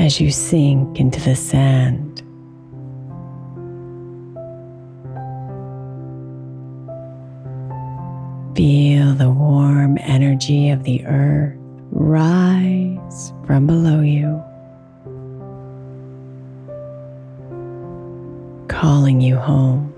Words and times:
as 0.00 0.18
you 0.18 0.30
sink 0.30 0.98
into 0.98 1.20
the 1.20 1.36
sand. 1.36 2.22
Feel 8.56 9.12
the 9.12 9.30
warm 9.30 9.98
energy 10.00 10.70
of 10.70 10.84
the 10.84 11.04
earth 11.04 11.54
rise 11.90 13.34
from 13.46 13.66
below 13.66 14.00
you, 14.00 14.42
calling 18.68 19.20
you 19.20 19.36
home. 19.36 19.89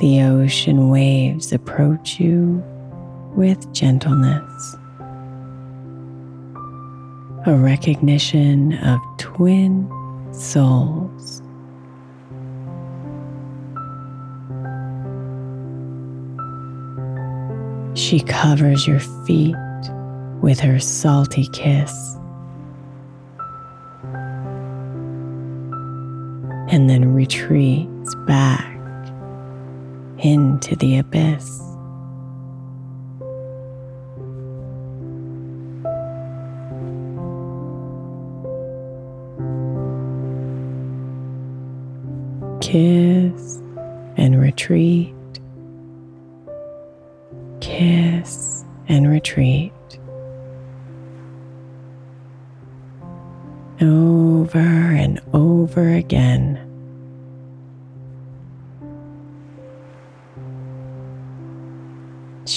The 0.00 0.22
ocean 0.22 0.88
waves 0.90 1.52
approach 1.52 2.18
you 2.18 2.62
with 3.36 3.72
gentleness. 3.72 4.76
A 7.46 7.54
recognition 7.54 8.72
of 8.78 9.00
twin 9.18 9.88
souls. 10.32 11.42
She 17.94 18.20
covers 18.20 18.88
your 18.88 18.98
feet 18.98 19.54
with 20.42 20.58
her 20.58 20.80
salty 20.80 21.46
kiss. 21.52 22.16
And 26.68 26.90
then 26.90 27.14
retreats 27.14 28.14
back 28.26 28.73
into 30.24 30.74
the 30.76 30.96
abyss. 30.98 31.60
Kiss 42.62 43.60
and 44.16 44.40
retreat. 44.40 45.13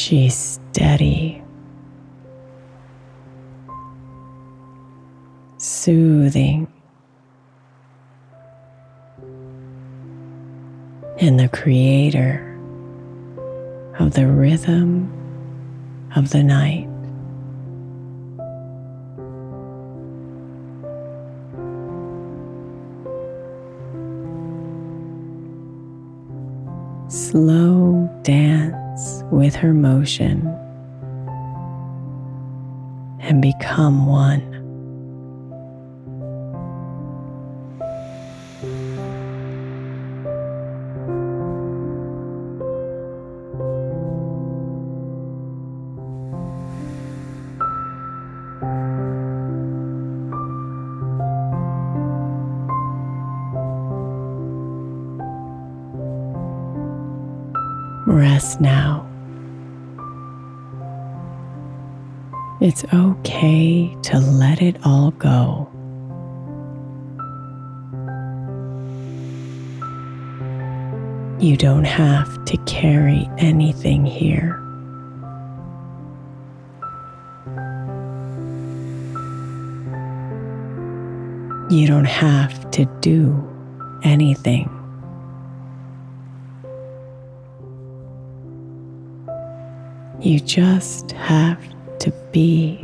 She's 0.07 0.59
steady, 0.71 1.43
soothing, 5.57 6.71
and 11.19 11.37
the 11.37 11.49
creator 11.49 12.57
of 13.99 14.13
the 14.13 14.27
rhythm 14.27 15.11
of 16.15 16.29
the 16.29 16.41
night. 16.41 16.87
Slow 27.09 27.66
her 29.57 29.73
motion 29.73 30.47
and 33.19 33.41
become 33.41 34.05
one. 34.05 34.46
It's 62.67 62.83
okay 62.93 63.95
to 64.03 64.19
let 64.19 64.61
it 64.61 64.75
all 64.83 65.11
go. 65.11 65.69
You 71.39 71.55
don't 71.55 71.85
have 71.85 72.43
to 72.43 72.57
carry 72.65 73.29
anything 73.37 74.05
here. 74.05 74.61
You 81.69 81.87
don't 81.87 82.03
have 82.03 82.69
to 82.71 82.83
do 82.99 83.47
anything. 84.03 84.69
You 90.19 90.41
just 90.41 91.13
have 91.13 91.76
to 91.99 92.11
be. 92.31 92.83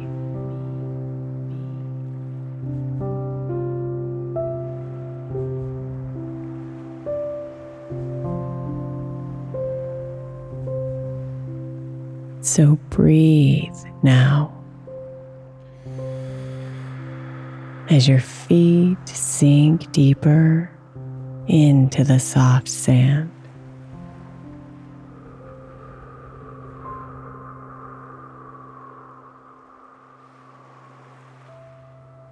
So 12.42 12.78
breathe 12.90 13.74
now 14.04 14.54
as 17.90 18.08
your 18.08 18.20
feet 18.20 18.98
sink 19.08 19.92
deeper 19.92 20.70
into 21.48 22.04
the 22.04 22.20
soft 22.20 22.68
sand. 22.68 23.32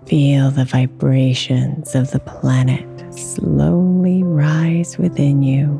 Feel 0.06 0.51
the 0.51 0.65
vibrations 0.65 1.95
of 1.95 2.12
the 2.12 2.19
planet 2.19 2.88
slowly 3.13 4.24
rise 4.24 4.98
within 4.98 5.42
you 5.44 5.80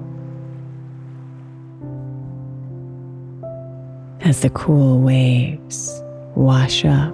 as 4.22 4.42
the 4.42 4.50
cool 4.52 5.00
waves 5.00 6.02
wash 6.36 6.86
up 6.86 7.14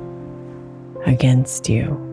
against 1.06 1.70
you. 1.70 2.07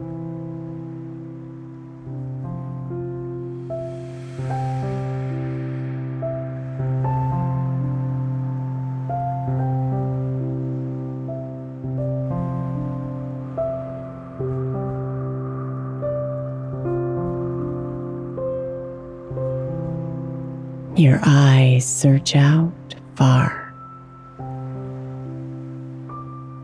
Eyes 21.27 21.87
search 21.87 22.37
out 22.37 22.95
far 23.17 23.75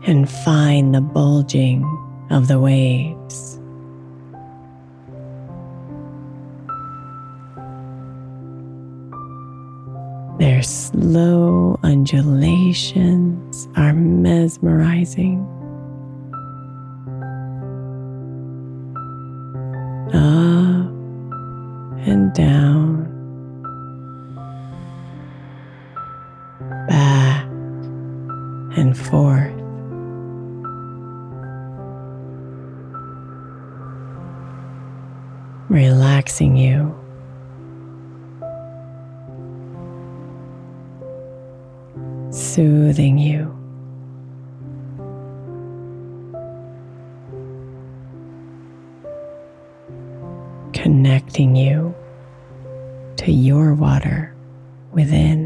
and 0.05 0.29
find 0.29 0.93
the 0.93 1.01
bulging 1.01 1.83
of 2.29 2.47
the 2.47 2.59
waves. 2.59 3.59
Their 10.39 10.63
slow 10.63 11.79
undulations 11.83 13.67
are 13.75 13.93
mesmerizing. 13.93 15.45
Up 20.13 20.91
and 22.07 22.33
down 22.33 22.80
Relaxing 35.71 36.57
you. 36.57 36.93
Soothing 42.29 43.17
you. 43.17 43.47
Connecting 50.73 51.55
you 51.55 51.95
to 53.15 53.31
your 53.31 53.73
water 53.73 54.35
within. 54.91 55.40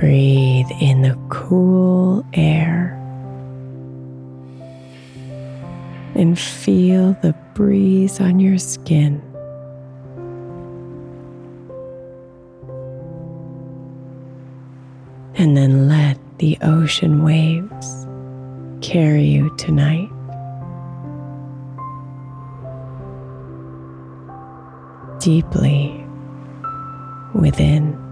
Breathe 0.00 0.70
in 0.78 1.00
the 1.00 1.18
cool 1.30 2.22
air 2.34 2.92
and 6.14 6.38
feel 6.38 7.16
the 7.22 7.34
breeze 7.54 8.20
on 8.20 8.38
your 8.38 8.58
skin. 8.58 9.22
And 15.36 15.56
then 15.56 15.88
let 15.88 16.18
the 16.40 16.58
ocean 16.60 17.24
waves 17.24 18.06
carry 18.82 19.24
you 19.24 19.48
tonight. 19.56 20.10
Deeply 25.20 26.04
within. 27.34 28.05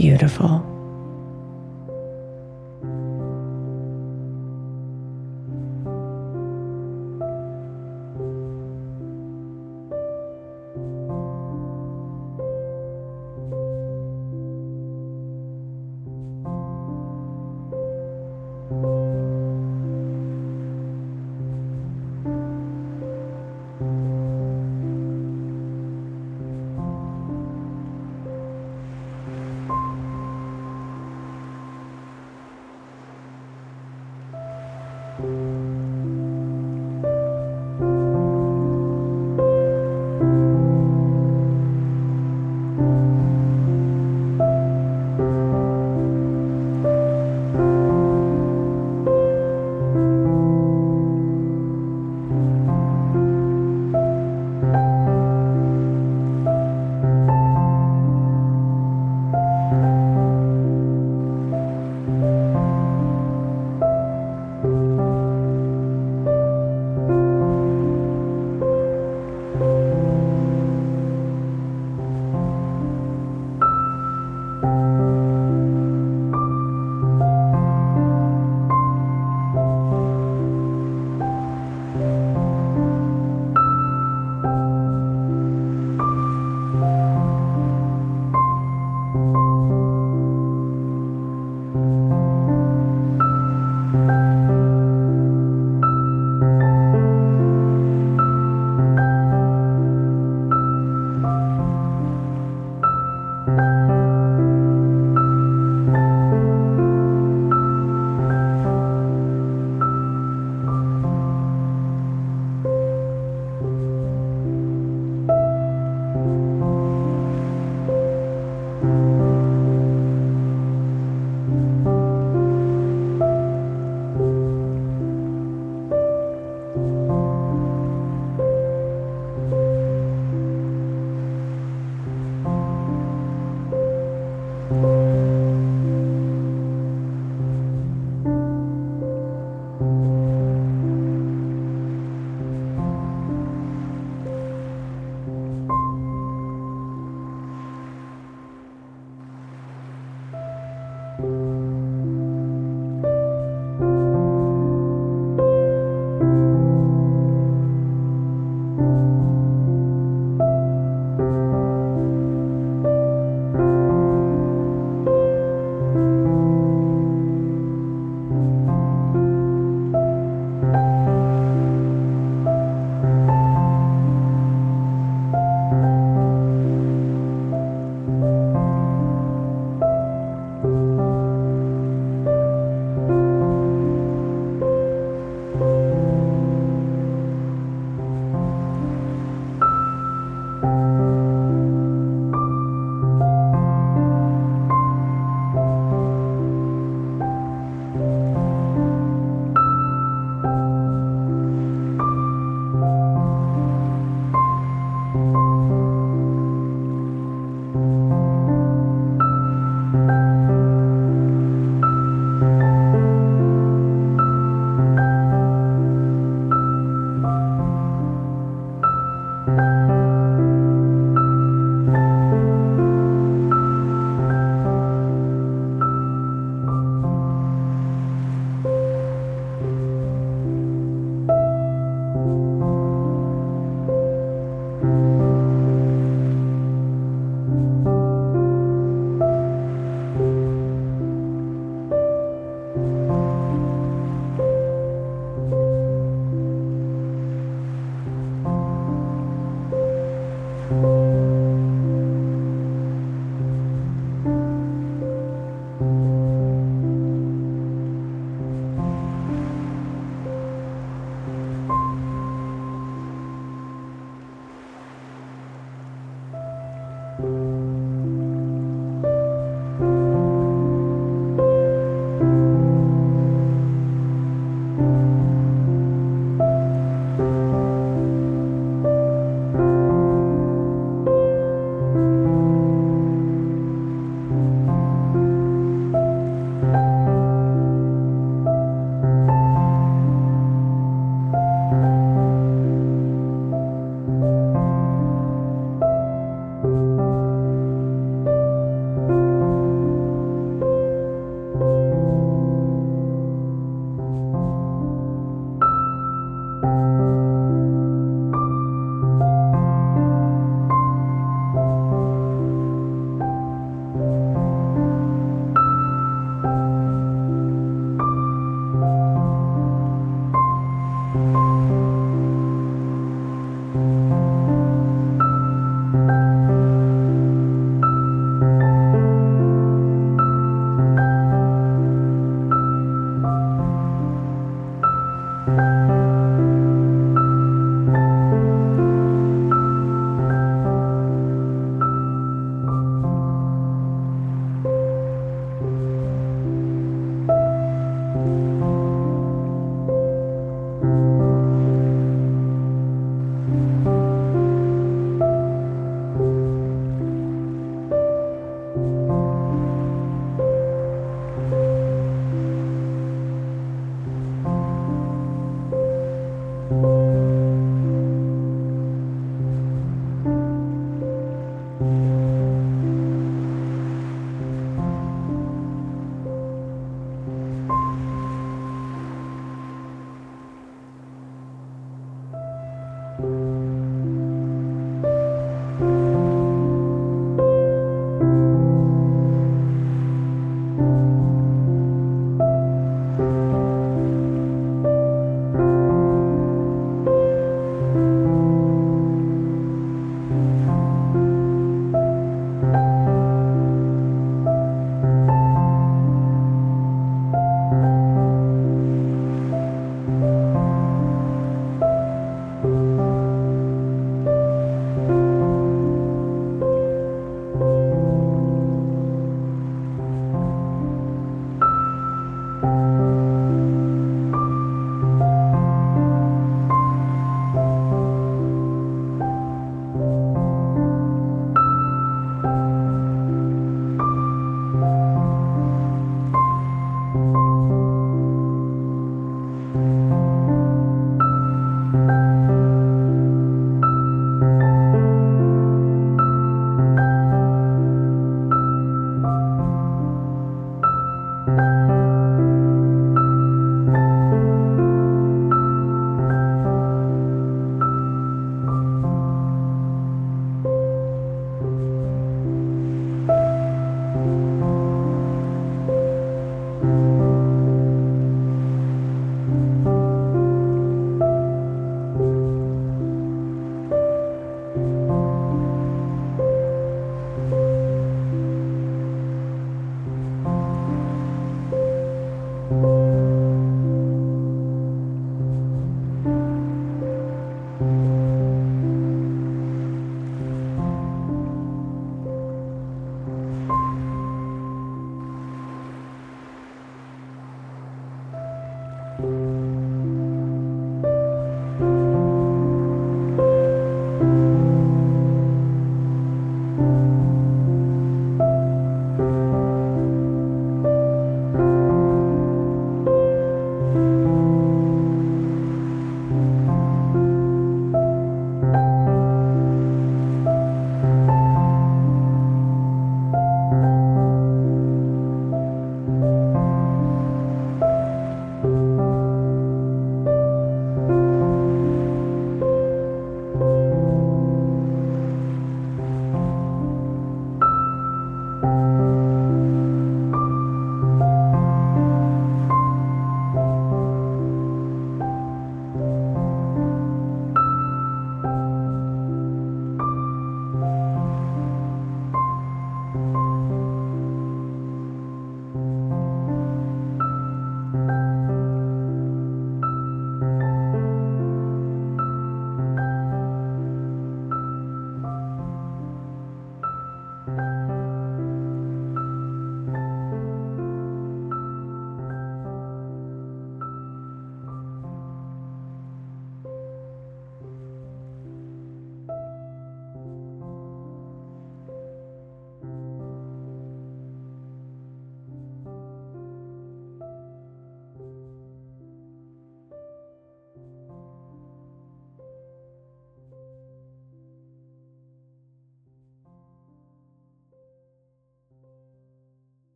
Beautiful. 0.00 0.77